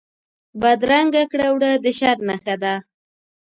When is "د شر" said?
1.83-2.17